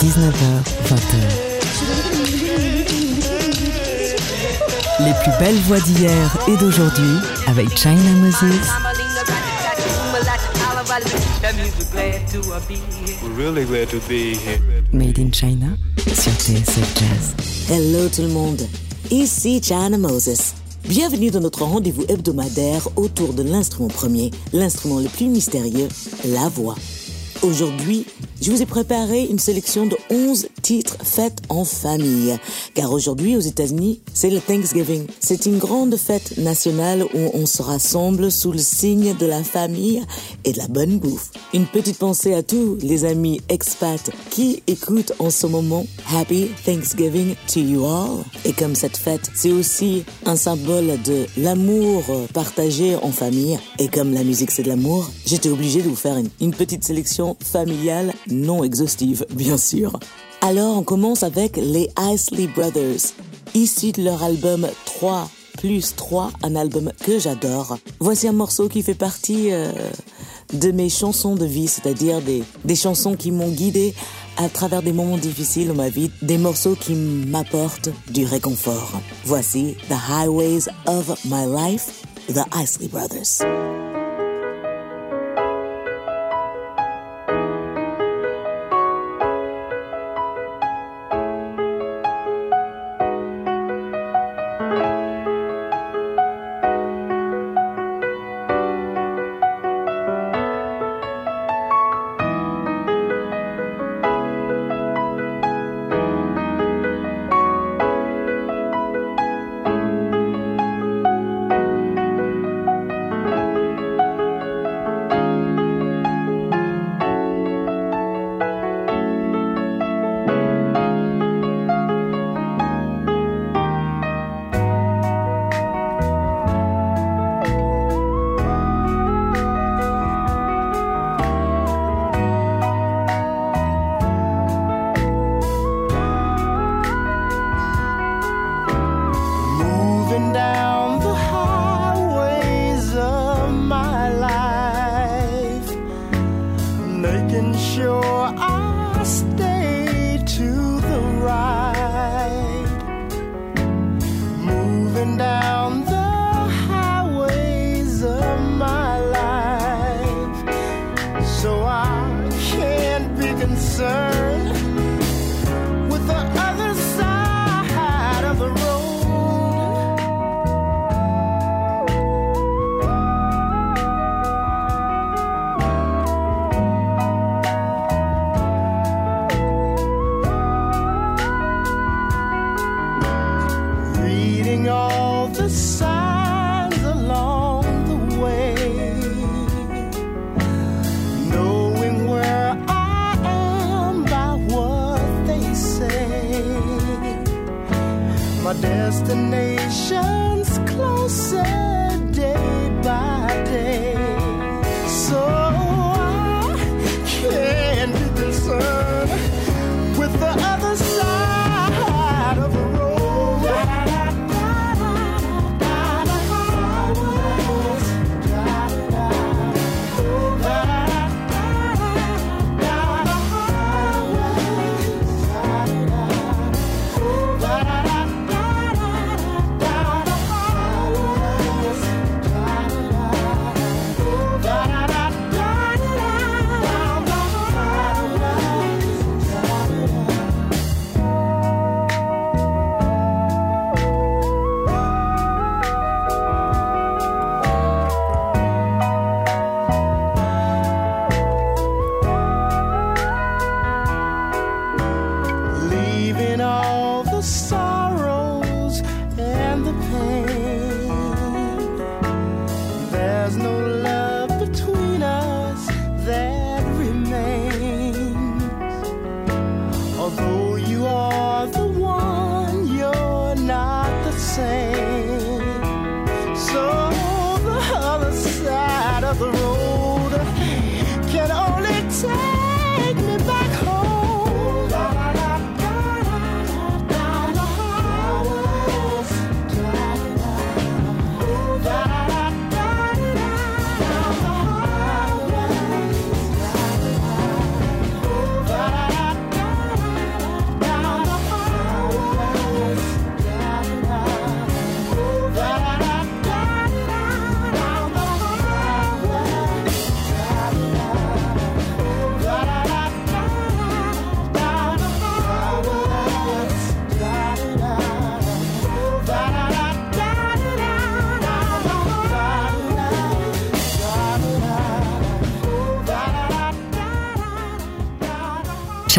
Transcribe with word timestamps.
19h, 0.00 0.42
20h. 0.86 1.14
Les 5.00 5.12
plus 5.22 5.32
belles 5.38 5.60
voix 5.66 5.78
d'hier 5.80 6.36
et 6.48 6.56
d'aujourd'hui 6.56 7.18
avec 7.46 7.76
China 7.76 8.10
Moses. 8.20 8.42
Made 14.92 15.18
in 15.18 15.30
China 15.32 15.66
sur 15.98 16.32
TSF 16.32 16.94
Jazz. 16.96 17.34
Hello 17.70 18.08
tout 18.08 18.22
le 18.22 18.28
monde, 18.28 18.62
ici 19.10 19.60
China 19.62 19.96
Moses. 19.96 20.57
Bienvenue 20.88 21.30
dans 21.30 21.40
notre 21.40 21.64
rendez-vous 21.64 22.04
hebdomadaire 22.08 22.88
autour 22.96 23.34
de 23.34 23.42
l'instrument 23.42 23.88
premier, 23.88 24.30
l'instrument 24.54 25.00
le 25.00 25.08
plus 25.08 25.26
mystérieux, 25.26 25.88
la 26.24 26.48
voix. 26.48 26.76
Aujourd'hui, 27.42 28.04
je 28.40 28.50
vous 28.50 28.62
ai 28.62 28.66
préparé 28.66 29.24
une 29.24 29.38
sélection 29.38 29.86
de 29.86 29.96
11 30.10 30.48
titres 30.60 30.96
faits 31.04 31.38
en 31.48 31.64
famille. 31.64 32.36
Car 32.74 32.92
aujourd'hui, 32.92 33.36
aux 33.36 33.40
États-Unis, 33.40 34.00
c'est 34.12 34.30
le 34.30 34.40
Thanksgiving. 34.40 35.06
C'est 35.20 35.46
une 35.46 35.58
grande 35.58 35.96
fête 35.96 36.36
nationale 36.38 37.04
où 37.04 37.30
on 37.34 37.46
se 37.46 37.62
rassemble 37.62 38.32
sous 38.32 38.50
le 38.50 38.58
signe 38.58 39.14
de 39.14 39.26
la 39.26 39.44
famille 39.44 40.02
et 40.44 40.52
de 40.52 40.58
la 40.58 40.66
bonne 40.66 40.98
bouffe. 40.98 41.30
Une 41.54 41.66
petite 41.66 41.98
pensée 41.98 42.34
à 42.34 42.42
tous 42.42 42.76
les 42.82 43.04
amis 43.04 43.40
expats 43.48 44.10
qui 44.30 44.64
écoutent 44.66 45.12
en 45.20 45.30
ce 45.30 45.46
moment 45.46 45.86
Happy 46.12 46.48
Thanksgiving 46.64 47.36
to 47.52 47.60
you 47.60 47.84
all. 47.84 48.24
Et 48.44 48.52
comme 48.52 48.74
cette 48.74 48.96
fête, 48.96 49.30
c'est 49.34 49.52
aussi 49.52 50.04
un 50.26 50.36
symbole 50.36 51.00
de 51.04 51.26
l'amour 51.36 52.02
partagé 52.34 52.96
en 52.96 53.12
famille. 53.12 53.58
Et 53.78 53.86
comme 53.86 54.12
la 54.12 54.24
musique 54.24 54.50
c'est 54.50 54.64
de 54.64 54.68
l'amour, 54.68 55.08
j'étais 55.24 55.50
obligé 55.50 55.82
de 55.82 55.88
vous 55.88 55.96
faire 55.96 56.16
une 56.40 56.52
petite 56.52 56.82
sélection 56.82 57.27
familiale 57.42 58.12
non 58.28 58.64
exhaustive, 58.64 59.26
bien 59.30 59.56
sûr. 59.56 59.98
Alors 60.40 60.76
on 60.76 60.82
commence 60.82 61.22
avec 61.22 61.56
les 61.56 61.90
Isley 61.98 62.46
Brothers, 62.46 63.12
issus 63.54 63.92
de 63.92 64.02
leur 64.02 64.22
album 64.22 64.66
3 64.84 65.28
plus 65.58 65.96
3, 65.96 66.30
un 66.42 66.54
album 66.54 66.92
que 67.04 67.18
j'adore. 67.18 67.78
Voici 67.98 68.28
un 68.28 68.32
morceau 68.32 68.68
qui 68.68 68.82
fait 68.82 68.94
partie 68.94 69.52
euh, 69.52 69.72
de 70.52 70.70
mes 70.70 70.88
chansons 70.88 71.34
de 71.34 71.44
vie, 71.44 71.66
c'est-à-dire 71.66 72.22
des, 72.22 72.44
des 72.64 72.76
chansons 72.76 73.16
qui 73.16 73.32
m'ont 73.32 73.50
guidé 73.50 73.92
à 74.36 74.48
travers 74.48 74.82
des 74.82 74.92
moments 74.92 75.18
difficiles 75.18 75.68
dans 75.68 75.74
ma 75.74 75.88
vie, 75.88 76.10
des 76.22 76.38
morceaux 76.38 76.76
qui 76.76 76.94
m'apportent 76.94 77.90
du 78.08 78.24
réconfort. 78.24 78.92
Voici 79.24 79.76
The 79.88 79.96
Highways 80.10 80.68
of 80.86 81.12
My 81.24 81.44
Life, 81.44 82.04
The 82.32 82.44
Isley 82.54 82.88
Brothers. 82.88 83.42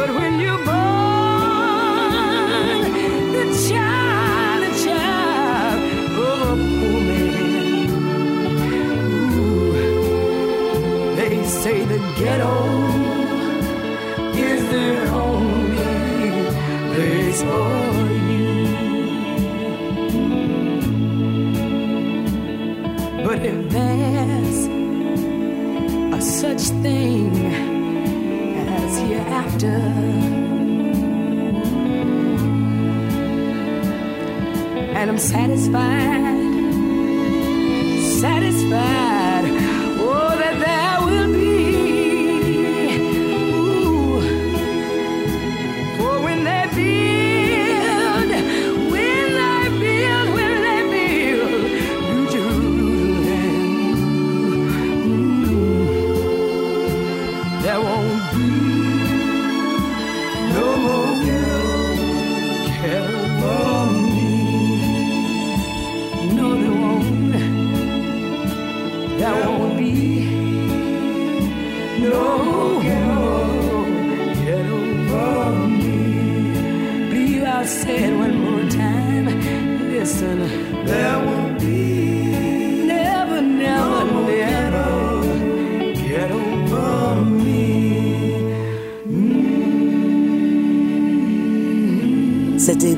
But 0.00 0.10
when 0.14 0.40
you're 0.40 0.64
born, 0.64 2.14
the 3.36 3.44
child, 3.68 4.58
the 4.64 4.70
child 4.82 5.80
of 6.26 6.36
a 6.48 6.54
poor 6.56 7.00
man, 7.08 7.90
they 11.16 11.36
say 11.44 11.78
the 11.84 11.98
ghetto 12.18 12.56
is 14.48 14.62
only 15.12 16.32
place 16.94 17.40
for 17.42 17.72
you. 18.30 18.48
But 23.26 23.38
if 23.44 23.58
there's 23.68 24.60
a 26.14 26.20
such 26.22 26.62
thing 26.82 27.69
and 34.94 35.10
I'm 35.10 35.18
satisfied, 35.18 36.40
satisfied, 38.20 38.99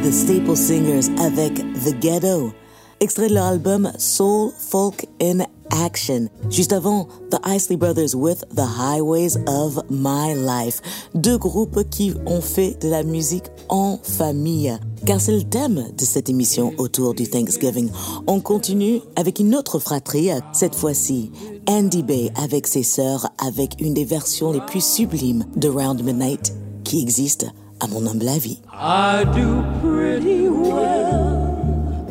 The 0.02 0.10
Staple 0.10 0.56
Singers 0.56 1.10
avec 1.20 1.54
The 1.84 1.96
Ghetto, 2.00 2.50
extrait 2.98 3.28
de 3.28 3.34
leur 3.34 3.44
album 3.44 3.92
Soul 3.98 4.50
Folk 4.58 5.06
in 5.22 5.44
Action. 5.70 6.28
Juste 6.50 6.72
avant, 6.72 7.06
The 7.30 7.38
Isley 7.46 7.76
Brothers 7.76 8.16
with 8.16 8.44
The 8.56 8.66
Highways 8.66 9.36
of 9.46 9.78
My 9.90 10.34
Life. 10.34 10.82
Deux 11.14 11.38
groupes 11.38 11.88
qui 11.88 12.14
ont 12.26 12.40
fait 12.40 12.76
de 12.82 12.88
la 12.88 13.04
musique 13.04 13.44
en 13.68 14.00
famille. 14.02 14.76
Car 15.06 15.20
c'est 15.20 15.36
le 15.36 15.44
thème 15.44 15.84
de 15.96 16.04
cette 16.04 16.28
émission 16.28 16.72
autour 16.78 17.14
du 17.14 17.30
Thanksgiving. 17.30 17.88
On 18.26 18.40
continue 18.40 19.02
avec 19.14 19.38
une 19.38 19.54
autre 19.54 19.78
fratrie, 19.78 20.30
cette 20.52 20.74
fois-ci 20.74 21.30
Andy 21.68 22.02
Bay 22.02 22.32
avec 22.34 22.66
ses 22.66 22.82
sœurs, 22.82 23.28
avec 23.38 23.80
une 23.80 23.94
des 23.94 24.04
versions 24.04 24.50
les 24.50 24.62
plus 24.66 24.84
sublimes 24.84 25.44
de 25.54 25.68
Round 25.68 26.02
Midnight 26.02 26.52
qui 26.82 27.00
existe 27.00 27.46
à 27.82 27.86
mon 27.88 28.06
humble 28.06 28.28
avis. 28.28 28.58
I 28.72 29.24
do 29.34 29.64
pretty 29.82 30.48
well 30.48 32.06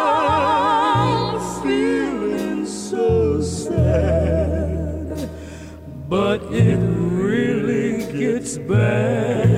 I'm 0.03 1.39
feeling 1.61 2.65
so 2.65 3.41
sad, 3.41 5.29
but 6.07 6.41
it 6.53 6.79
really 6.79 8.05
gets 8.17 8.57
bad 8.57 9.52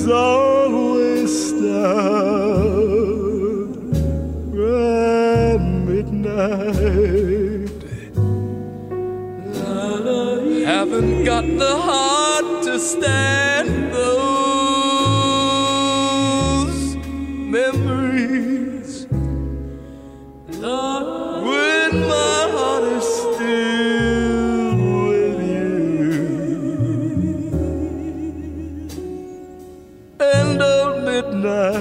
Memories 0.00 0.08
always 0.08 1.48
start 1.50 2.00
around 4.54 5.86
midnight. 5.86 7.70
Haven't 10.64 11.24
got 11.24 11.44
the 11.44 11.76
heart 11.76 12.62
to 12.64 12.78
stand 12.78 13.49
and 30.20 30.62
old 30.62 31.02
midnight 31.04 31.80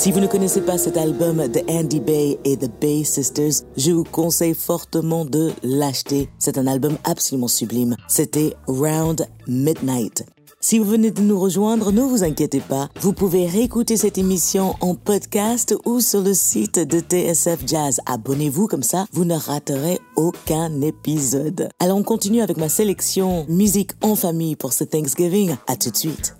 Si 0.00 0.12
vous 0.12 0.20
ne 0.20 0.26
connaissez 0.26 0.62
pas 0.62 0.78
cet 0.78 0.96
album 0.96 1.46
de 1.46 1.60
Andy 1.68 2.00
Bay 2.00 2.38
et 2.46 2.56
The 2.56 2.70
Bay 2.80 3.04
Sisters, 3.04 3.66
je 3.76 3.92
vous 3.92 4.02
conseille 4.02 4.54
fortement 4.54 5.26
de 5.26 5.52
l'acheter. 5.62 6.30
C'est 6.38 6.56
un 6.56 6.66
album 6.66 6.96
absolument 7.04 7.48
sublime. 7.48 7.96
C'était 8.08 8.54
Round 8.66 9.26
Midnight. 9.46 10.24
Si 10.58 10.78
vous 10.78 10.86
venez 10.86 11.10
de 11.10 11.20
nous 11.20 11.38
rejoindre, 11.38 11.92
ne 11.92 12.00
vous 12.00 12.24
inquiétez 12.24 12.60
pas. 12.60 12.88
Vous 13.02 13.12
pouvez 13.12 13.44
réécouter 13.44 13.98
cette 13.98 14.16
émission 14.16 14.74
en 14.80 14.94
podcast 14.94 15.76
ou 15.84 16.00
sur 16.00 16.22
le 16.22 16.32
site 16.32 16.78
de 16.78 17.00
TSF 17.00 17.58
Jazz. 17.66 18.00
Abonnez-vous 18.06 18.68
comme 18.68 18.82
ça, 18.82 19.04
vous 19.12 19.26
ne 19.26 19.36
raterez 19.36 19.98
aucun 20.16 20.80
épisode. 20.80 21.68
Alors 21.78 21.98
on 21.98 22.04
continue 22.04 22.40
avec 22.40 22.56
ma 22.56 22.70
sélection 22.70 23.44
musique 23.50 23.90
en 24.00 24.16
famille 24.16 24.56
pour 24.56 24.72
ce 24.72 24.84
Thanksgiving. 24.84 25.56
À 25.66 25.76
tout 25.76 25.90
de 25.90 25.96
suite. 25.98 26.36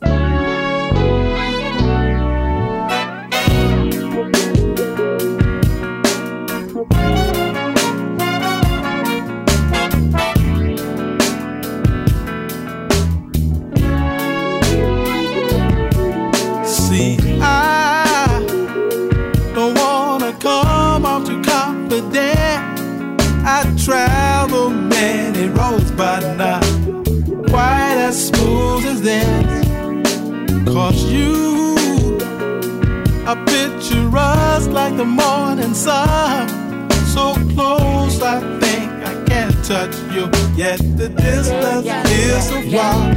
Yet 40.70 40.96
the 40.96 41.08
distance 41.08 41.84
is 42.12 42.48
so 42.48 42.62
far. 42.70 43.10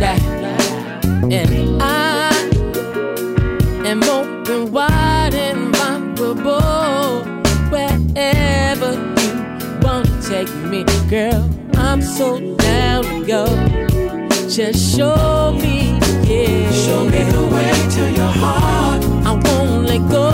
And 1.32 1.84
I 1.84 2.34
am 3.86 4.02
open 4.02 4.72
wide 4.72 5.36
and 5.36 5.76
vulnerable 5.76 7.24
wherever 7.70 8.94
you 8.94 9.32
want 9.84 10.08
to 10.08 10.16
take 10.28 10.52
me, 10.66 10.84
girl. 11.12 11.48
I'm 11.76 12.02
so 12.02 12.56
down 12.56 13.04
to 13.04 13.24
go. 13.24 13.46
Just 14.50 14.98
show 14.98 15.52
me, 15.54 16.00
yeah. 16.26 16.72
Show 16.72 17.06
me 17.06 17.22
the 17.36 17.44
way 17.54 17.72
to 17.96 18.04
your 18.18 18.34
heart. 18.42 19.04
I 19.30 19.34
won't 19.46 19.86
let 19.86 20.02
go. 20.10 20.28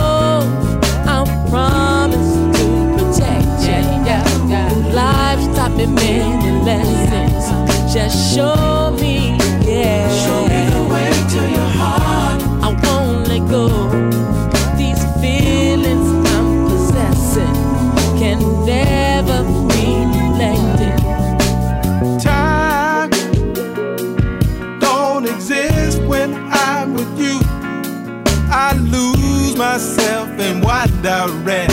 I 1.04 1.24
promise 1.50 2.32
to 2.56 2.64
protect 2.96 3.60
you. 3.68 3.80
Yeah, 4.08 4.24
yeah. 4.48 4.94
Life's 4.94 5.54
taught 5.54 5.76
me 5.76 6.49
lessons. 6.64 7.44
Just 7.92 8.34
show 8.34 8.96
me, 9.00 9.36
yeah. 9.66 10.08
Show 10.24 10.42
me 10.52 10.60
the 10.70 10.82
way 10.92 11.10
to 11.32 11.40
your 11.56 11.70
heart. 11.80 12.42
I 12.62 12.68
won't 12.84 13.28
let 13.28 13.48
go. 13.48 13.66
These 14.76 15.02
feelings 15.20 16.08
I'm 16.34 16.68
possessing 16.68 17.56
can 18.20 18.40
never 18.64 19.42
be 19.70 20.04
neglected. 20.14 20.98
Time 22.22 23.10
don't 24.78 25.26
exist 25.26 26.02
when 26.02 26.34
I'm 26.52 26.94
with 26.94 27.18
you. 27.18 27.40
I 28.52 28.74
lose 28.74 29.56
myself 29.56 30.28
in 30.38 30.60
wonder 30.60 31.26
if 31.48 31.69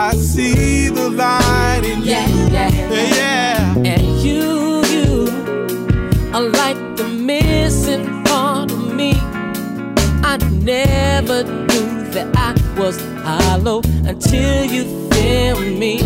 I 0.00 0.14
see 0.14 0.90
the 0.90 1.10
light 1.10 1.80
in 1.82 1.98
you. 2.02 2.12
Yeah, 2.12 2.28
yeah. 2.52 2.70
Yeah, 2.70 3.16
yeah. 3.16 3.74
And 3.78 4.02
you, 4.22 4.84
you 4.94 5.26
are 6.32 6.40
like 6.40 6.78
the 6.96 7.08
missing 7.08 8.22
part 8.22 8.70
of 8.70 8.94
me. 8.94 9.14
I 10.22 10.36
never 10.62 11.42
knew 11.42 12.10
that 12.12 12.28
I 12.36 12.54
was 12.78 13.00
hollow 13.24 13.82
until 14.06 14.64
you 14.66 14.84
feel 15.10 15.58
me. 15.58 15.98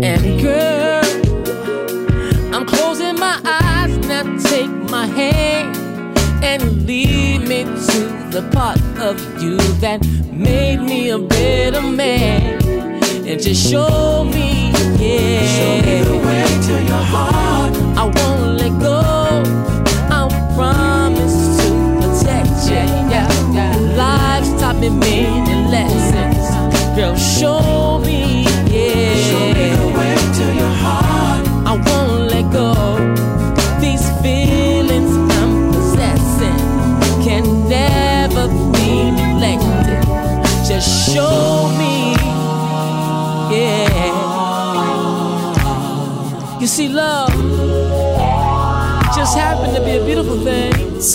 And 0.00 0.40
girl, 0.40 1.02
I'm 2.54 2.64
closing 2.64 3.18
my 3.18 3.40
eyes 3.44 3.98
now. 4.06 4.22
Take 4.38 4.70
my 4.88 5.06
hand 5.06 5.76
and 6.44 6.86
lead 6.86 7.40
me 7.40 7.64
to 7.64 8.15
the 8.36 8.42
part 8.50 8.78
of 8.98 9.16
you 9.42 9.56
that 9.80 10.04
made 10.30 10.76
me 10.76 11.08
a 11.08 11.18
better 11.18 11.80
man. 11.80 12.62
And 13.26 13.42
just 13.42 13.70
show 13.70 14.24
me, 14.24 14.72
yeah. 14.98 15.25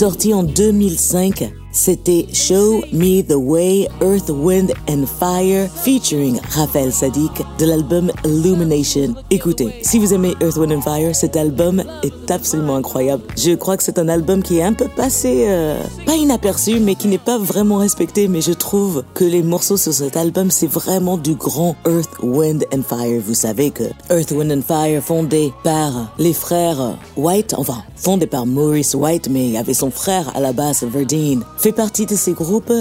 Sorti 0.02 0.32
en 0.32 0.42
2005, 0.42 1.61
C'était 1.84 2.28
Show 2.32 2.84
Me 2.92 3.22
the 3.22 3.34
Way, 3.34 3.88
Earth, 4.00 4.30
Wind 4.30 4.72
and 4.88 5.04
Fire, 5.18 5.68
featuring 5.82 6.38
Raphaël 6.50 6.92
Sadik 6.92 7.42
de 7.58 7.66
l'album 7.66 8.12
Illumination. 8.24 9.16
Écoutez, 9.30 9.68
si 9.82 9.98
vous 9.98 10.14
aimez 10.14 10.36
Earth, 10.40 10.56
Wind 10.58 10.70
and 10.70 10.82
Fire, 10.82 11.12
cet 11.12 11.36
album 11.36 11.82
est 12.04 12.30
absolument 12.30 12.76
incroyable. 12.76 13.24
Je 13.36 13.56
crois 13.56 13.76
que 13.76 13.82
c'est 13.82 13.98
un 13.98 14.06
album 14.08 14.44
qui 14.44 14.58
est 14.58 14.62
un 14.62 14.74
peu 14.74 14.86
passé, 14.86 15.46
euh, 15.48 15.82
pas 16.06 16.14
inaperçu, 16.14 16.78
mais 16.78 16.94
qui 16.94 17.08
n'est 17.08 17.18
pas 17.18 17.36
vraiment 17.36 17.78
respecté, 17.78 18.28
mais 18.28 18.42
je 18.42 18.52
trouve 18.52 19.02
que 19.14 19.24
les 19.24 19.42
morceaux 19.42 19.76
sur 19.76 19.92
cet 19.92 20.16
album, 20.16 20.52
c'est 20.52 20.68
vraiment 20.68 21.18
du 21.18 21.34
grand 21.34 21.74
Earth, 21.84 22.10
Wind 22.22 22.64
and 22.72 22.82
Fire. 22.88 23.20
Vous 23.26 23.34
savez 23.34 23.72
que 23.72 23.82
Earth, 24.08 24.30
Wind 24.30 24.52
and 24.52 24.62
Fire, 24.62 25.02
fondé 25.02 25.52
par 25.64 26.14
les 26.16 26.32
frères 26.32 26.96
White, 27.16 27.56
enfin, 27.58 27.82
fondé 27.96 28.28
par 28.28 28.46
Maurice 28.46 28.94
White, 28.94 29.28
mais 29.28 29.56
avait 29.56 29.74
son 29.74 29.90
frère 29.90 30.30
à 30.36 30.38
la 30.38 30.52
base, 30.52 30.84
Verdine, 30.84 31.42
partie 31.72 32.06
de 32.06 32.14
ces 32.14 32.32
groupes 32.32 32.72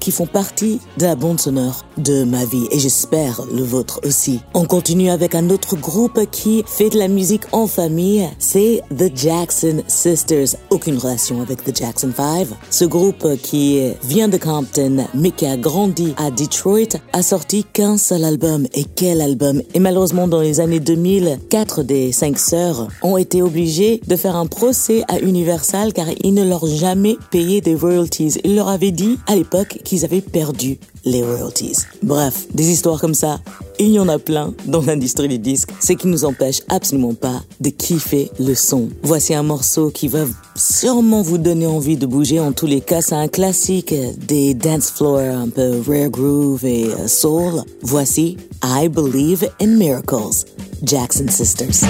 qui 0.00 0.10
font 0.10 0.26
partie 0.26 0.80
de 0.98 1.04
la 1.04 1.16
bande 1.16 1.40
sonore 1.40 1.84
de 1.98 2.24
ma 2.24 2.44
vie 2.44 2.66
et 2.70 2.78
j'espère 2.78 3.42
le 3.52 3.62
vôtre 3.62 4.00
aussi. 4.04 4.40
On 4.54 4.64
continue 4.64 5.10
avec 5.10 5.34
un 5.34 5.50
autre 5.50 5.76
groupe 5.76 6.20
qui 6.30 6.64
fait 6.66 6.90
de 6.90 6.98
la 6.98 7.08
musique 7.08 7.44
en 7.52 7.66
famille, 7.66 8.28
c'est 8.38 8.82
The 8.96 9.10
Jackson 9.14 9.82
Sisters. 9.86 10.56
Aucune 10.70 10.98
relation 10.98 11.40
avec 11.40 11.64
The 11.64 11.76
Jackson 11.76 12.12
5. 12.16 12.48
Ce 12.70 12.84
groupe 12.84 13.26
qui 13.42 13.80
vient 14.02 14.28
de 14.28 14.36
Compton 14.36 15.06
mais 15.14 15.30
qui 15.30 15.46
a 15.46 15.56
grandi 15.56 16.14
à 16.16 16.30
Detroit 16.30 16.98
a 17.12 17.22
sorti 17.22 17.64
qu'un 17.64 17.96
seul 17.96 18.24
album 18.24 18.66
et 18.74 18.84
quel 18.84 19.20
album? 19.20 19.62
Et 19.74 19.80
malheureusement 19.80 20.28
dans 20.28 20.40
les 20.40 20.60
années 20.60 20.80
2000, 20.80 21.38
quatre 21.48 21.82
des 21.82 22.12
cinq 22.12 22.38
sœurs 22.38 22.88
ont 23.02 23.16
été 23.16 23.42
obligées 23.42 24.00
de 24.06 24.16
faire 24.16 24.36
un 24.36 24.46
procès 24.46 25.02
à 25.08 25.18
Universal 25.18 25.92
car 25.92 26.06
ils 26.22 26.34
ne 26.34 26.44
leur 26.44 26.64
ont 26.64 26.66
jamais 26.66 27.16
payé 27.30 27.60
des 27.60 27.74
royalties. 27.74 28.35
Leur 28.44 28.68
avaient 28.68 28.90
dit 28.90 29.18
à 29.26 29.34
l'époque 29.34 29.78
qu'ils 29.84 30.04
avaient 30.04 30.20
perdu 30.20 30.78
les 31.04 31.22
royalties. 31.22 31.76
Bref, 32.02 32.46
des 32.52 32.70
histoires 32.70 33.00
comme 33.00 33.14
ça, 33.14 33.40
il 33.78 33.88
y 33.88 33.98
en 33.98 34.08
a 34.08 34.18
plein 34.18 34.52
dans 34.66 34.82
l'industrie 34.82 35.28
du 35.28 35.38
disque, 35.38 35.70
ce 35.80 35.92
qui 35.92 36.08
nous 36.08 36.24
empêche 36.24 36.60
absolument 36.68 37.14
pas 37.14 37.42
de 37.60 37.70
kiffer 37.70 38.30
le 38.40 38.54
son. 38.54 38.88
Voici 39.02 39.34
un 39.34 39.42
morceau 39.42 39.90
qui 39.90 40.08
va 40.08 40.24
sûrement 40.56 41.22
vous 41.22 41.38
donner 41.38 41.66
envie 41.66 41.96
de 41.96 42.06
bouger. 42.06 42.40
En 42.40 42.52
tous 42.52 42.66
les 42.66 42.80
cas, 42.80 43.02
c'est 43.02 43.14
un 43.14 43.28
classique 43.28 43.94
des 44.26 44.54
dance 44.54 44.90
floors 44.90 45.18
un 45.18 45.48
peu 45.48 45.80
rare 45.86 46.10
groove 46.10 46.64
et 46.64 46.86
euh, 46.86 47.06
soul. 47.06 47.62
Voici 47.82 48.36
I 48.64 48.88
Believe 48.88 49.48
in 49.60 49.76
Miracles, 49.76 50.44
Jackson 50.82 51.26
Sisters. 51.28 51.86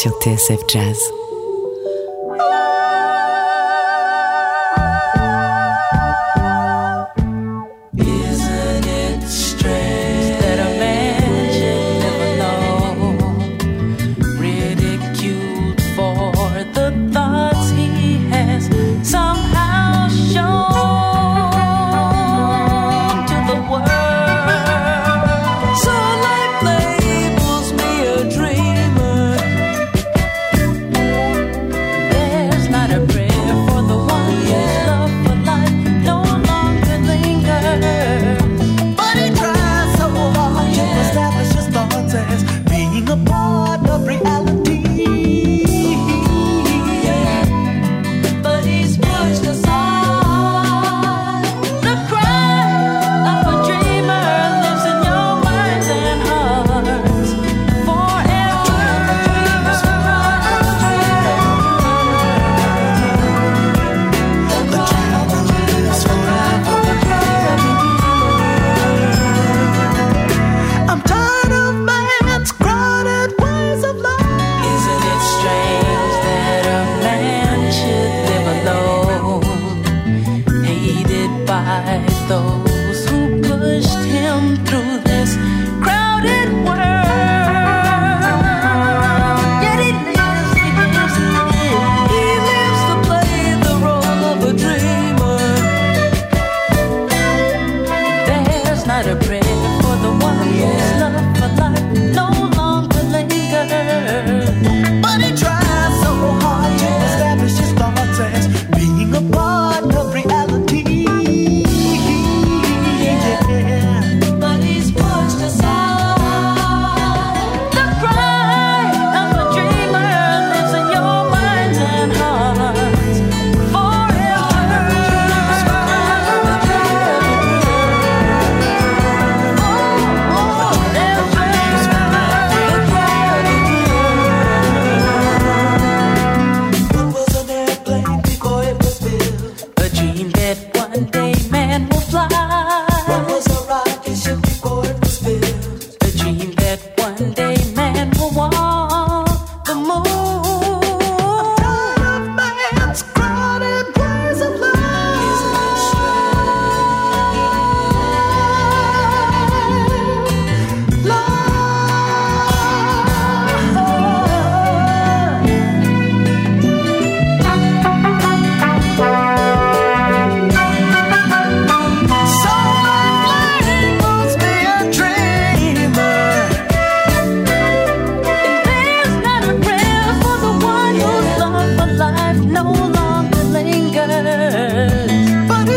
Sur 0.00 0.12
TSF 0.18 0.64
Jazz. 0.66 1.19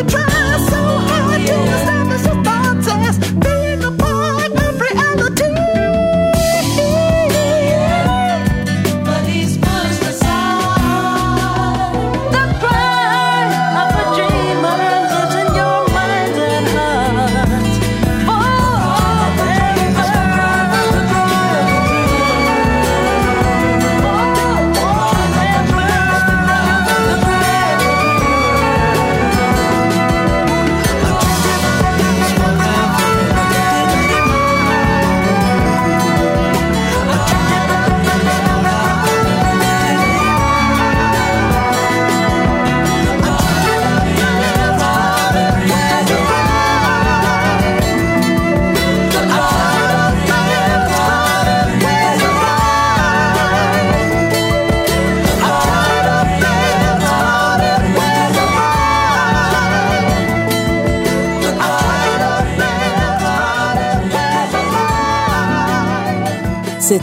try 0.02 0.33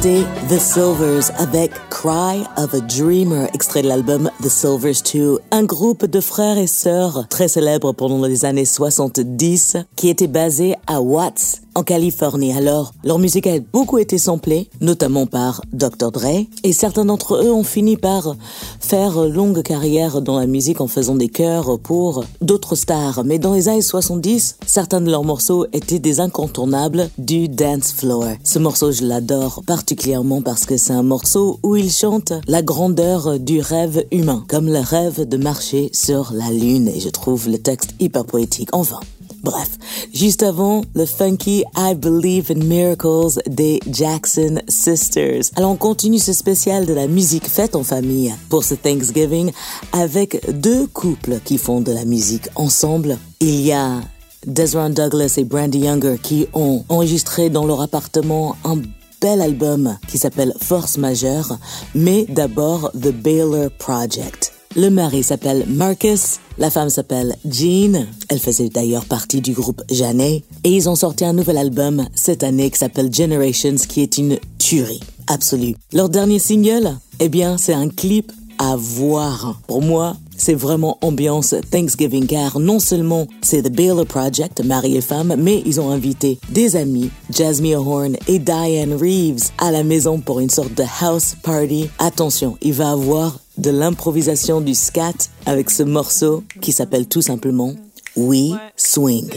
The 0.02 0.58
Silvers 0.58 1.30
avec 1.36 1.72
Cry 1.90 2.42
of 2.56 2.72
a 2.72 2.80
Dreamer, 2.80 3.48
extrait 3.52 3.82
de 3.82 3.88
l'album 3.88 4.30
The 4.42 4.48
Silvers 4.48 5.02
2, 5.12 5.38
un 5.50 5.64
groupe 5.64 6.06
de 6.06 6.20
frères 6.22 6.56
et 6.56 6.66
sœurs 6.66 7.26
très 7.28 7.48
célèbre 7.48 7.92
pendant 7.92 8.26
les 8.26 8.46
années 8.46 8.64
70 8.64 9.76
qui 9.96 10.08
était 10.08 10.26
basé 10.26 10.74
à 10.86 11.02
Watts, 11.02 11.60
en 11.81 11.83
Californie. 11.83 12.53
Alors, 12.53 12.93
leur 13.05 13.19
musique 13.19 13.47
a 13.47 13.59
beaucoup 13.59 13.97
été 13.97 14.19
samplée, 14.19 14.69
notamment 14.83 15.27
par 15.27 15.62
Dr. 15.73 16.11
Dre, 16.12 16.45
et 16.62 16.73
certains 16.75 17.07
d'entre 17.07 17.43
eux 17.43 17.51
ont 17.51 17.64
fini 17.64 17.97
par 17.97 18.37
faire 18.81 19.25
longue 19.25 19.62
carrière 19.62 20.21
dans 20.21 20.38
la 20.38 20.47
musique 20.47 20.83
en 20.83 20.88
faisant 20.88 21.14
des 21.14 21.31
chœurs 21.31 21.79
pour 21.79 22.25
d'autres 22.43 22.75
stars. 22.75 23.23
Mais 23.25 23.38
dans 23.38 23.55
les 23.55 23.69
années 23.69 23.81
70, 23.81 24.59
certains 24.66 25.01
de 25.01 25.11
leurs 25.11 25.25
morceaux 25.25 25.64
étaient 25.73 25.99
des 25.99 26.21
incontournables 26.21 27.09
du 27.16 27.49
dance 27.49 27.93
floor. 27.93 28.27
Ce 28.45 28.59
morceau, 28.59 28.93
je 28.93 29.05
l'adore 29.05 29.62
particulièrement 29.66 30.43
parce 30.43 30.66
que 30.66 30.77
c'est 30.77 30.93
un 30.93 31.03
morceau 31.03 31.61
où 31.62 31.77
ils 31.77 31.90
chantent 31.90 32.35
la 32.47 32.61
grandeur 32.61 33.40
du 33.40 33.61
rêve 33.61 34.05
humain, 34.12 34.45
comme 34.49 34.66
le 34.66 34.81
rêve 34.81 35.27
de 35.27 35.37
marcher 35.38 35.88
sur 35.95 36.33
la 36.35 36.51
lune, 36.51 36.88
et 36.88 37.01
je 37.01 37.09
trouve 37.09 37.49
le 37.49 37.59
texte 37.59 37.95
hyper 38.01 38.27
poétique. 38.27 38.69
Enfin, 38.73 39.01
Bref, 39.42 39.79
juste 40.12 40.42
avant, 40.42 40.83
le 40.94 41.07
funky 41.07 41.64
I 41.76 41.94
Believe 41.94 42.50
in 42.50 42.62
Miracles 42.64 43.40
des 43.46 43.81
Jackson 43.90 44.61
Sisters. 44.68 45.50
Alors 45.57 45.70
on 45.70 45.76
continue 45.76 46.18
ce 46.18 46.33
spécial 46.33 46.85
de 46.85 46.92
la 46.92 47.07
musique 47.07 47.48
faite 47.48 47.74
en 47.74 47.83
famille 47.83 48.35
pour 48.50 48.64
ce 48.64 48.74
Thanksgiving 48.74 49.50
avec 49.92 50.40
deux 50.61 50.87
couples 50.87 51.40
qui 51.44 51.57
font 51.57 51.81
de 51.81 51.92
la 51.92 52.05
musique 52.05 52.48
ensemble. 52.55 53.18
Il 53.40 53.61
y 53.61 53.72
a 53.72 54.00
Desron 54.46 54.90
Douglas 54.90 55.35
et 55.38 55.44
Brandy 55.44 55.81
Younger 55.81 56.16
qui 56.22 56.46
ont 56.53 56.85
enregistré 56.88 57.48
dans 57.48 57.66
leur 57.66 57.81
appartement 57.81 58.57
un 58.64 58.76
bel 59.20 59.40
album 59.40 59.96
qui 60.09 60.18
s'appelle 60.18 60.55
Force 60.61 60.98
Majeure, 60.98 61.59
mais 61.94 62.26
d'abord 62.29 62.90
The 62.92 63.12
Baylor 63.12 63.70
Project. 63.79 64.60
Le 64.76 64.88
mari 64.88 65.24
s'appelle 65.24 65.64
Marcus, 65.66 66.38
la 66.56 66.70
femme 66.70 66.90
s'appelle 66.90 67.35
Jean, 67.44 68.06
elle 68.28 68.38
faisait 68.38 68.68
d'ailleurs 68.68 69.04
partie 69.04 69.40
du 69.40 69.52
groupe 69.52 69.83
Janet, 69.90 70.44
et 70.62 70.70
ils 70.70 70.88
ont 70.88 70.94
sorti 70.94 71.24
un 71.24 71.33
nouvel 71.33 71.59
album 71.59 72.06
cette 72.14 72.44
année 72.44 72.70
qui 72.70 72.78
s'appelle 72.78 73.12
Generations, 73.12 73.74
qui 73.88 74.00
est 74.00 74.16
une 74.16 74.38
tuerie 74.59 75.00
absolue. 75.26 75.74
Leur 75.92 76.09
dernier 76.09 76.38
single, 76.38 76.96
eh 77.18 77.28
bien, 77.28 77.59
c'est 77.59 77.74
un 77.74 77.88
clip 77.88 78.30
à 78.59 78.76
voir. 78.76 79.61
Pour 79.66 79.83
moi, 79.83 80.16
c'est 80.40 80.55
vraiment 80.55 80.96
ambiance 81.03 81.55
Thanksgiving 81.70 82.26
car 82.26 82.59
non 82.59 82.79
seulement 82.79 83.26
c'est 83.42 83.62
The 83.62 83.70
Baylor 83.70 84.07
Project, 84.07 84.64
mari 84.64 84.96
et 84.96 85.03
femme, 85.03 85.35
mais 85.37 85.62
ils 85.66 85.81
ont 85.81 85.90
invité 85.90 86.38
des 86.48 86.76
amis, 86.76 87.11
Jasmine 87.31 87.76
Horn 87.76 88.16
et 88.26 88.38
Diane 88.38 88.94
Reeves, 88.94 89.50
à 89.59 89.70
la 89.70 89.85
maison 89.85 90.18
pour 90.18 90.40
une 90.40 90.50
sorte 90.50 90.74
de 90.74 90.85
house 91.03 91.37
party. 91.42 91.90
Attention, 91.98 92.57
il 92.62 92.72
va 92.72 92.92
avoir 92.92 93.38
de 93.59 93.70
l'improvisation 93.70 94.62
du 94.62 94.74
scat 94.74 95.29
avec 95.44 95.68
ce 95.68 95.83
morceau 95.83 96.42
qui 96.62 96.72
s'appelle 96.72 97.07
tout 97.07 97.22
simplement 97.22 97.74
We 98.16 98.55
Swing, 98.76 99.29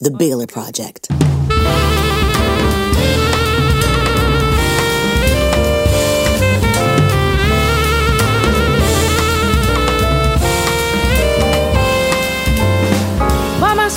The 0.00 0.10
Baylor 0.10 0.46
Project. 0.46 1.08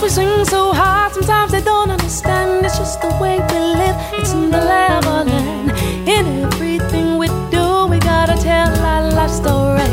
We 0.08 0.14
swing 0.14 0.46
so 0.46 0.72
hard? 0.72 1.12
Sometimes 1.12 1.52
they 1.52 1.62
don't 1.62 1.92
understand. 1.92 2.66
It's 2.66 2.78
just 2.78 3.02
the 3.02 3.10
way 3.22 3.40
we 3.40 3.60
live. 3.82 3.96
It's 4.14 4.32
in 4.32 4.50
the 4.52 4.58
level 4.58 5.28
and 5.28 5.70
in 6.08 6.44
everything 6.46 7.18
we 7.18 7.28
do. 7.52 7.88
We 7.88 8.00
gotta 8.00 8.42
tell 8.42 8.74
our 8.86 9.12
life 9.12 9.32
story. 9.32 9.92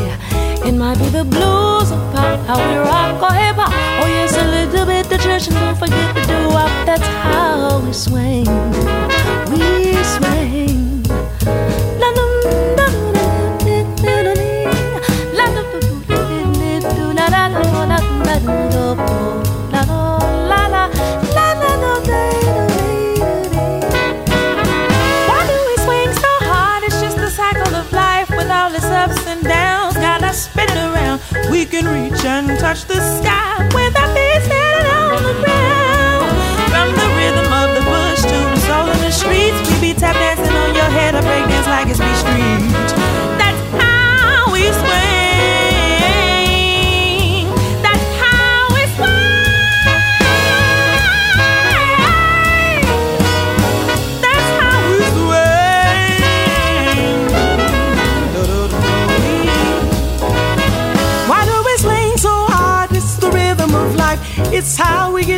It 0.67 0.73
might 0.73 0.97
be 0.99 1.09
the 1.09 1.25
blues 1.25 1.91
or 1.91 1.99
pop, 2.13 2.39
how 2.47 2.57
we 2.57 2.77
rock 2.77 3.21
or 3.21 3.35
hip 3.35 3.57
hop. 3.57 3.73
Oh 4.01 4.07
yes, 4.07 4.37
a 4.37 4.45
little 4.55 4.85
bit 4.85 5.05
the 5.09 5.17
church 5.17 5.47
and 5.47 5.57
don't 5.57 5.77
forget 5.77 6.15
to 6.15 6.21
do 6.25 6.39
up. 6.63 6.71
That's 6.85 7.07
how 7.23 7.81
we 7.85 7.91
swing. 7.91 8.94
Touch 32.65 32.85
the 32.85 32.99
sky 33.21 33.44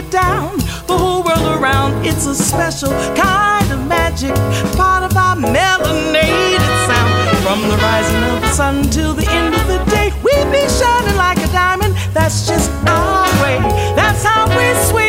down. 0.10 0.58
The 0.88 0.98
whole 0.98 1.24
world 1.24 1.62
around. 1.62 2.06
It's 2.06 2.26
a 2.26 2.36
special 2.36 2.92
kind 3.16 3.72
of 3.72 3.88
magic. 3.88 4.36
Part 4.76 5.04
of 5.04 5.16
our 5.16 5.36
melanated 5.36 6.76
sound. 6.88 7.38
From 7.44 7.62
the 7.62 7.78
rising 7.78 8.24
of 8.24 8.42
the 8.42 8.50
sun 8.50 8.84
till 8.90 9.14
the 9.14 9.28
end 9.30 9.56
of 9.56 9.68
the 9.68 9.80
day, 9.92 10.12
we 10.24 10.34
be 10.52 10.68
shining 10.70 11.18
like 11.18 11.38
a 11.40 11.48
diamond. 11.48 11.94
That's 12.14 12.48
just 12.48 12.70
our 12.88 13.28
way. 13.42 13.60
That's 13.96 14.24
how 14.24 14.48
we 14.58 14.68
swing. 14.90 15.07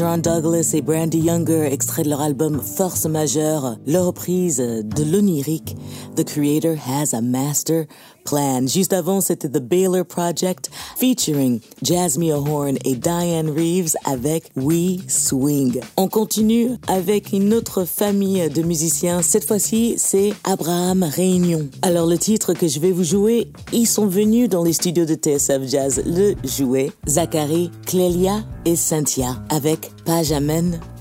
Ezra 0.00 0.16
Douglas 0.16 0.70
et 0.72 0.80
Brandy 0.80 1.18
Younger, 1.18 1.68
extrait 1.70 2.04
de 2.04 2.08
leur 2.08 2.22
album 2.22 2.58
Force 2.58 3.04
majeure, 3.04 3.76
leur 3.86 4.06
reprise 4.06 4.56
de 4.56 5.04
l'onirique 5.04 5.76
The 6.16 6.24
Creator 6.24 6.76
Has 6.88 7.14
a 7.14 7.20
Master 7.20 7.84
Plan. 8.24 8.66
Juste 8.66 8.92
avant, 8.92 9.20
c'était 9.20 9.48
The 9.48 9.58
Baylor 9.58 10.04
Project 10.04 10.70
featuring 10.96 11.60
Jasmine 11.82 12.32
Horn 12.32 12.76
et 12.84 12.94
Diane 12.94 13.50
Reeves 13.50 13.94
avec 14.04 14.50
We 14.56 15.00
Swing. 15.08 15.80
On 15.96 16.08
continue 16.08 16.70
avec 16.88 17.32
une 17.32 17.54
autre 17.54 17.84
famille 17.84 18.48
de 18.48 18.62
musiciens. 18.62 19.22
Cette 19.22 19.46
fois-ci, 19.46 19.94
c'est 19.96 20.32
Abraham 20.44 21.02
Réunion. 21.02 21.68
Alors 21.82 22.06
le 22.06 22.18
titre 22.18 22.54
que 22.54 22.68
je 22.68 22.80
vais 22.80 22.92
vous 22.92 23.04
jouer, 23.04 23.50
ils 23.72 23.86
sont 23.86 24.06
venus 24.06 24.48
dans 24.48 24.64
les 24.64 24.72
studios 24.72 25.04
de 25.04 25.14
TSF 25.14 25.66
Jazz 25.66 26.02
le 26.06 26.34
jouer. 26.44 26.92
Zachary, 27.08 27.70
Clélia 27.86 28.44
et 28.64 28.76
Cynthia 28.76 29.36
avec 29.48 29.90
Pas 30.04 30.22
jamais 30.22 30.50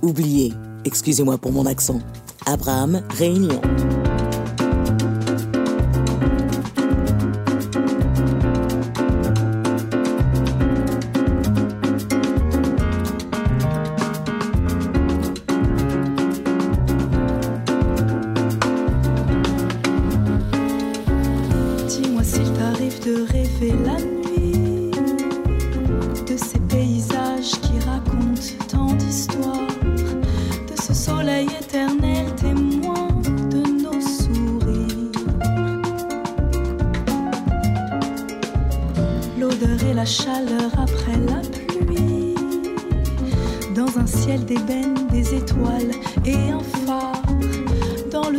oublié. 0.02 0.54
Excusez-moi 0.86 1.38
pour 1.38 1.52
mon 1.52 1.66
accent. 1.66 2.00
Abraham 2.46 3.04
Réunion. 3.18 3.60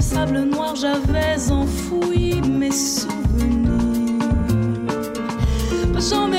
sable 0.00 0.40
noir, 0.44 0.74
j'avais 0.76 1.50
enfoui 1.50 2.40
mes 2.40 2.70
souvenirs. 2.70 3.10
J'en 5.98 6.32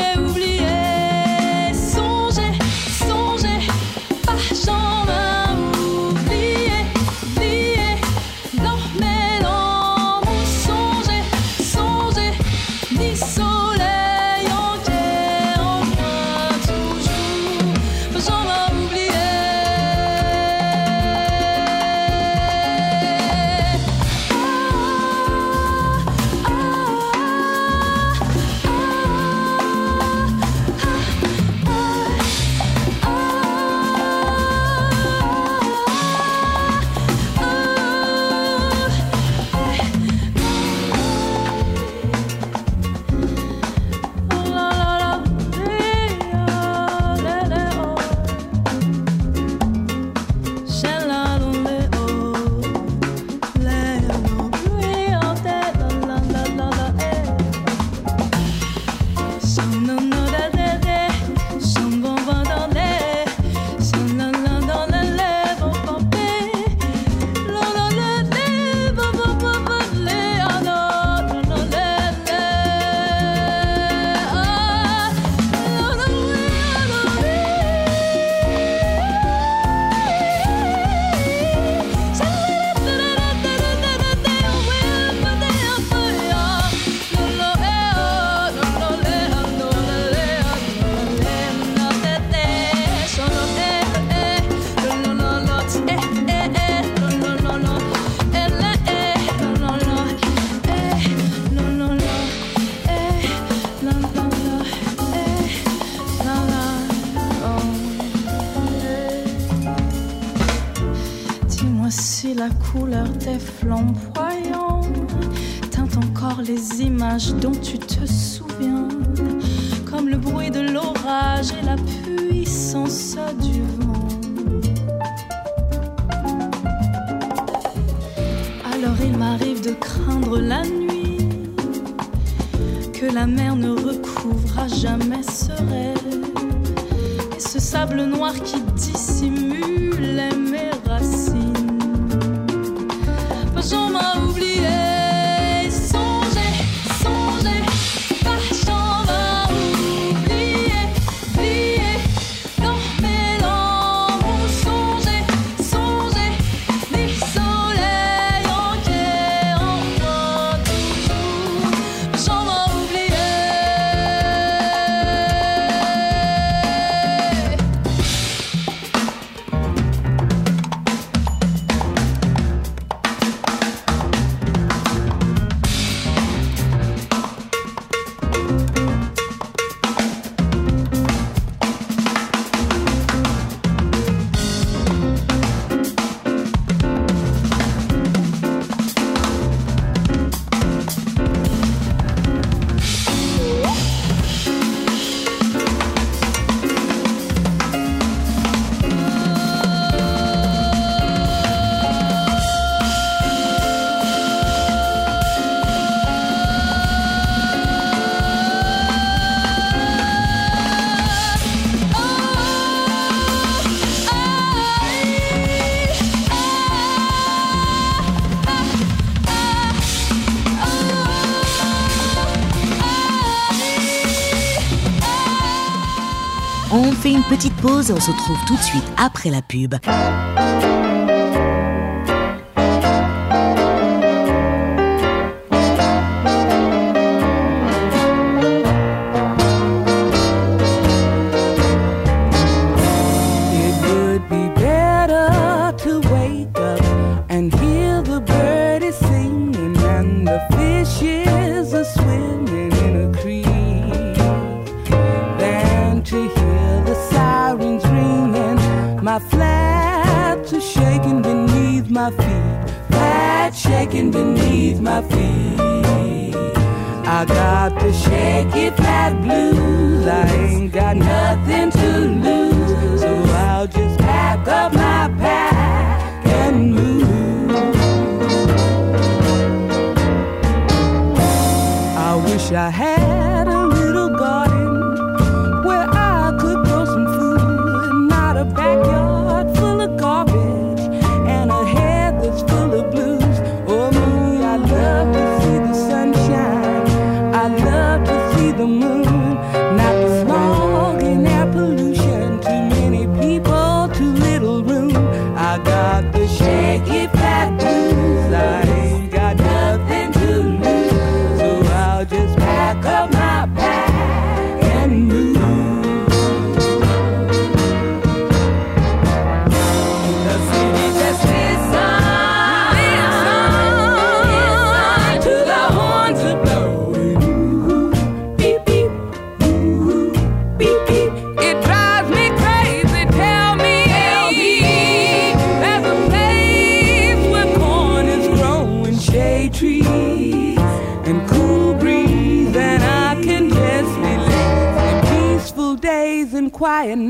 petite 227.42 227.58
pause 227.58 227.90
on 227.90 228.00
se 228.00 228.12
retrouve 228.12 228.38
tout 228.46 228.56
de 228.56 228.62
suite 228.62 228.84
après 228.98 229.32
la 229.32 229.42
pub. 229.42 229.74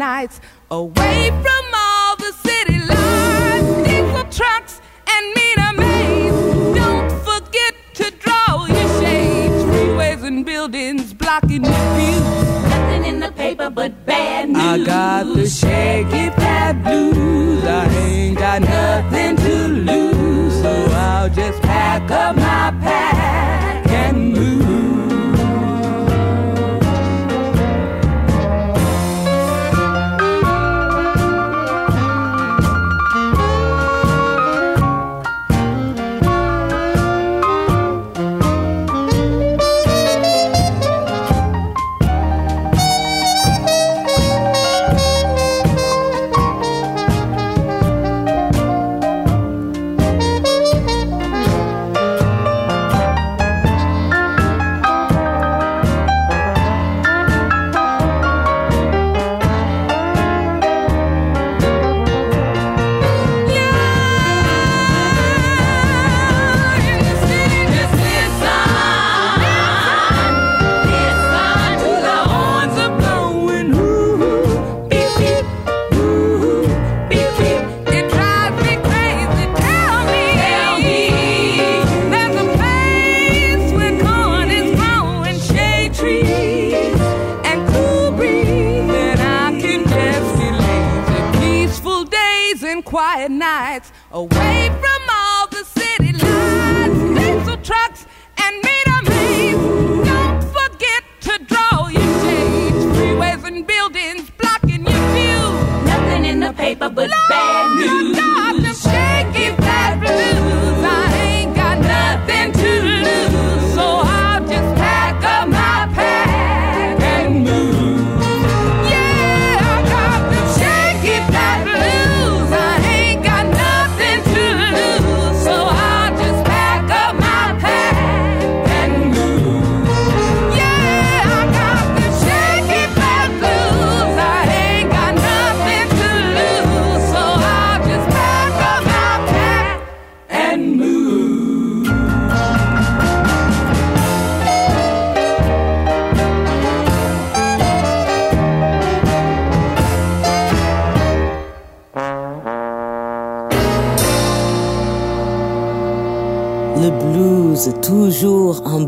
Nights 0.01 0.41
away 0.71 1.29
from 1.43 1.65
all 1.75 2.15
the 2.15 2.31
city 2.45 2.79
lights, 2.91 3.71
diesel 3.87 4.25
trucks 4.39 4.81
and 5.13 5.23
meter 5.37 5.71
maids. 5.77 6.41
Don't 6.79 7.11
forget 7.29 7.73
to 7.99 8.09
draw 8.23 8.65
your 8.65 8.89
shades, 8.99 9.63
freeways 9.69 10.23
and 10.23 10.43
buildings 10.43 11.13
blocking 11.13 11.63
your 11.63 11.85
view. 11.97 12.19
Nothing 12.73 13.05
in 13.11 13.19
the 13.19 13.31
paper 13.43 13.69
but 13.69 13.91
bad 14.07 14.49
news. 14.49 14.57
I 14.57 14.83
got 14.83 15.23
the 15.35 15.47
shaky 15.47 16.25
fat 16.41 16.83
blues. 16.83 17.63
I 17.63 17.85
ain't 18.07 18.39
got 18.39 18.59
nothing 18.63 19.35
to 19.45 19.55
lose, 19.89 20.53
so 20.63 20.71
I'll 20.93 21.29
just 21.29 21.61
pack 21.61 22.09
up 22.09 22.35
my 22.37 22.71
pack 22.81 23.20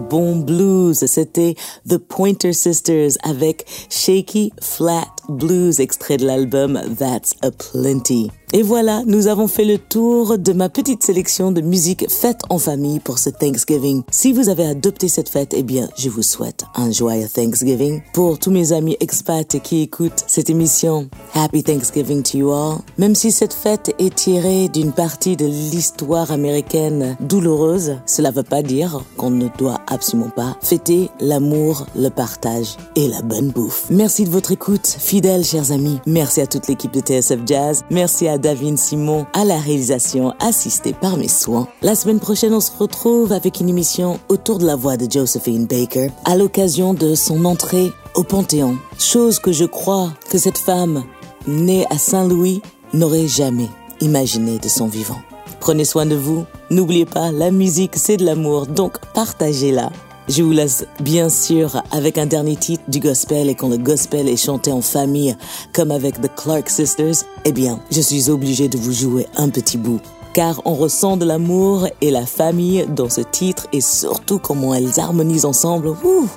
bon 0.09 0.37
blues. 0.37 1.05
C'était 1.05 1.55
The 1.87 1.97
Pointer 1.97 2.53
Sisters 2.53 3.11
avec 3.23 3.65
Shaky 3.89 4.53
Flat 4.61 5.07
Blues, 5.29 5.79
extrait 5.79 6.17
de 6.17 6.25
l'album 6.25 6.79
That's 6.97 7.33
a 7.41 7.51
Plenty. 7.51 8.31
Et 8.55 8.61
voilà, 8.61 9.01
nous 9.07 9.25
avons 9.25 9.47
fait 9.47 9.65
le 9.65 9.79
tour 9.79 10.37
de 10.37 10.53
ma 10.53 10.69
petite 10.69 11.01
sélection 11.01 11.51
de 11.51 11.61
musique 11.61 12.07
faite 12.07 12.41
en 12.51 12.59
famille 12.59 12.99
pour 12.99 13.17
ce 13.17 13.31
Thanksgiving. 13.31 14.03
Si 14.11 14.31
vous 14.31 14.47
avez 14.47 14.67
adopté 14.67 15.07
cette 15.07 15.29
fête, 15.29 15.55
eh 15.57 15.63
bien, 15.63 15.89
je 15.97 16.07
vous 16.07 16.21
souhaite 16.21 16.65
un 16.75 16.91
joyeux 16.91 17.27
Thanksgiving. 17.27 18.03
Pour 18.13 18.37
tous 18.37 18.51
mes 18.51 18.71
amis 18.71 18.95
expats 18.99 19.59
qui 19.63 19.81
écoutent 19.81 20.23
cette 20.27 20.51
émission, 20.51 21.09
Happy 21.33 21.63
Thanksgiving 21.63 22.21
to 22.21 22.37
you 22.37 22.51
all. 22.51 22.77
Même 22.99 23.15
si 23.15 23.31
cette 23.31 23.55
fête 23.55 23.95
est 23.97 24.13
tirée 24.13 24.69
d'une 24.69 24.91
partie 24.91 25.35
de 25.35 25.47
l'histoire 25.47 26.31
américaine 26.31 27.17
douloureuse, 27.21 27.97
cela 28.05 28.29
ne 28.29 28.35
veut 28.35 28.43
pas 28.43 28.61
dire 28.61 29.01
qu'on 29.17 29.31
ne 29.31 29.47
doit 29.57 29.81
absolument 29.87 30.29
pas 30.29 30.57
fêter 30.61 31.09
l'amour, 31.19 31.87
le 31.95 32.09
partage 32.09 32.77
et 32.95 33.07
la 33.07 33.23
bonne 33.23 33.49
bouffe. 33.49 33.85
Merci 33.89 34.25
de 34.25 34.29
votre 34.29 34.51
écoute, 34.51 34.85
fidèles 35.13 35.45
chers 35.45 35.71
amis. 35.71 35.99
Merci 36.07 36.41
à 36.41 36.47
toute 36.47 36.67
l'équipe 36.67 36.91
de 36.91 36.99
TSF 36.99 37.41
Jazz. 37.45 37.85
Merci 37.91 38.27
à 38.27 38.39
David 38.39 38.79
Simon 38.79 39.27
à 39.33 39.45
la 39.45 39.59
réalisation 39.59 40.33
assistée 40.39 40.93
par 40.93 41.17
mes 41.17 41.27
soins. 41.27 41.67
La 41.83 41.93
semaine 41.93 42.19
prochaine, 42.19 42.51
on 42.51 42.59
se 42.59 42.71
retrouve 42.75 43.31
avec 43.31 43.59
une 43.59 43.69
émission 43.69 44.19
autour 44.27 44.57
de 44.57 44.65
la 44.65 44.75
voix 44.75 44.97
de 44.97 45.05
Josephine 45.07 45.67
Baker 45.67 46.07
à 46.25 46.35
l'occasion 46.35 46.95
de 46.95 47.13
son 47.13 47.45
entrée 47.45 47.91
au 48.15 48.23
Panthéon. 48.23 48.75
Chose 48.97 49.37
que 49.37 49.51
je 49.51 49.65
crois 49.65 50.11
que 50.31 50.39
cette 50.39 50.57
femme 50.57 51.03
née 51.45 51.85
à 51.91 51.99
Saint-Louis 51.99 52.63
n'aurait 52.95 53.27
jamais 53.27 53.69
imaginé 54.01 54.57
de 54.57 54.67
son 54.67 54.87
vivant. 54.87 55.21
Prenez 55.59 55.85
soin 55.85 56.07
de 56.07 56.15
vous. 56.15 56.43
N'oubliez 56.71 57.05
pas, 57.05 57.31
la 57.31 57.51
musique, 57.51 57.97
c'est 57.97 58.17
de 58.17 58.25
l'amour, 58.25 58.65
donc 58.65 58.97
partagez-la. 59.13 59.91
Je 60.29 60.41
vous 60.41 60.51
laisse 60.51 60.85
bien 60.99 61.29
sûr 61.29 61.83
avec 61.91 62.17
un 62.17 62.25
dernier 62.25 62.55
titre 62.55 62.83
du 62.87 62.99
gospel 62.99 63.49
et 63.49 63.55
quand 63.55 63.67
le 63.67 63.77
gospel 63.77 64.29
est 64.29 64.37
chanté 64.37 64.71
en 64.71 64.81
famille 64.81 65.35
comme 65.73 65.91
avec 65.91 66.21
The 66.21 66.33
Clark 66.33 66.69
Sisters, 66.69 67.25
eh 67.43 67.51
bien, 67.51 67.79
je 67.91 67.99
suis 67.99 68.29
obligé 68.29 68.69
de 68.69 68.77
vous 68.77 68.93
jouer 68.93 69.27
un 69.35 69.49
petit 69.49 69.77
bout 69.77 69.99
car 70.33 70.61
on 70.65 70.73
ressent 70.73 71.17
de 71.17 71.25
l'amour 71.25 71.87
et 72.01 72.09
la 72.09 72.25
famille 72.25 72.85
dans 72.87 73.09
ce 73.09 73.21
titre 73.21 73.67
et 73.71 73.81
surtout 73.81 74.39
comment 74.39 74.73
elles 74.73 74.99
harmonisent 74.99 75.45
ensemble. 75.45 75.89
Ouh. 75.89 76.27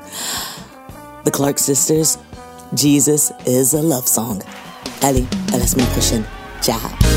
The 1.24 1.30
Clark 1.30 1.58
Sisters, 1.58 2.18
Jesus 2.74 3.32
is 3.46 3.74
a 3.74 3.82
love 3.82 4.06
song. 4.06 4.42
Allez, 5.02 5.24
à 5.52 5.58
la 5.58 5.66
semaine 5.66 5.86
prochaine. 5.86 6.24
Ciao. 6.60 7.15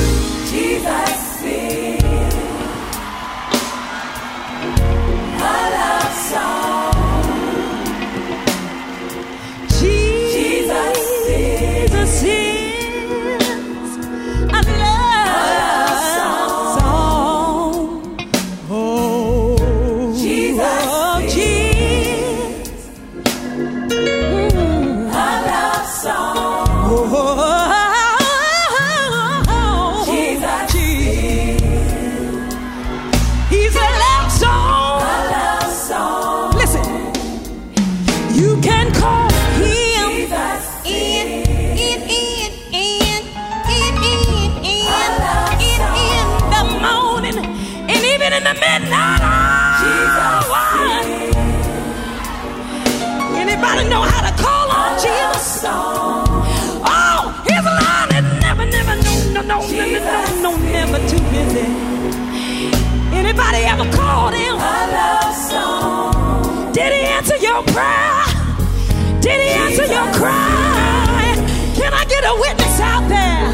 Cry? 70.18 71.36
Can 71.76 71.94
I 71.94 72.06
get 72.06 72.24
a 72.26 72.34
witness 72.46 72.80
out 72.80 73.08
there? 73.08 73.54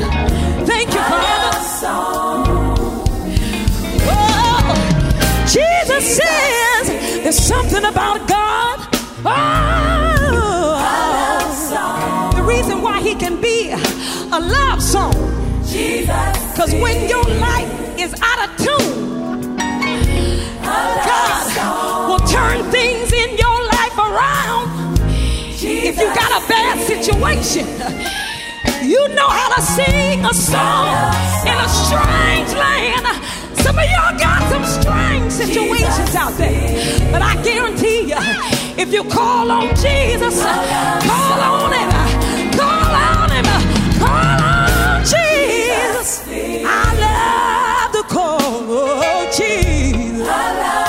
Thank 0.66 0.94
you, 0.94 1.02
Father. 1.12 1.54
Oh, 4.08 4.64
Jesus 5.48 6.04
says 6.18 6.88
there's 7.24 7.38
something 7.38 7.86
about 7.86 8.28
God. 8.28 8.80
Oh, 9.26 9.52
the 12.36 12.44
reason 12.44 12.82
why 12.82 13.00
he 13.02 13.16
can 13.16 13.40
be 13.42 13.72
a 13.72 14.40
love 14.40 14.82
song. 14.82 15.14
Because 15.72 16.74
when 16.76 17.10
your 17.10 17.26
life 17.40 18.00
is 18.00 18.14
out 18.22 18.50
of 18.50 18.56
tune, 18.58 19.58
God 20.64 22.08
will 22.08 22.24
turn 22.28 22.64
things 22.72 23.12
in 23.12 23.38
your 23.38 23.64
life 23.76 23.98
around. 23.98 24.65
If 25.96 26.02
you 26.02 26.14
got 26.14 26.44
a 26.44 26.46
bad 26.50 26.78
situation, 26.86 27.66
you 28.84 29.08
know 29.16 29.30
how 29.30 29.56
to 29.56 29.62
sing 29.62 30.26
a 30.26 30.34
song 30.34 30.92
in 31.48 31.56
a 31.56 31.70
strange 31.70 32.52
land. 32.52 33.06
Some 33.56 33.80
of 33.80 33.86
y'all 33.86 34.20
got 34.20 34.44
some 34.52 34.66
strange 34.66 35.32
situations 35.32 36.14
out 36.14 36.34
there. 36.34 37.00
But 37.14 37.22
I 37.22 37.42
guarantee 37.42 38.10
you, 38.10 38.18
if 38.78 38.92
you 38.92 39.06
call 39.06 39.50
on 39.50 39.70
Jesus, 39.78 40.44
call 40.44 41.40
on 41.40 41.72
Him, 41.72 41.90
call 42.60 42.92
on 42.92 43.32
Him, 43.32 43.46
call 43.98 44.44
on 44.44 45.00
Jesus. 45.00 46.28
I 46.28 46.92
love 47.06 47.94
the 47.94 48.04
call, 48.14 49.32
Jesus. 49.32 50.85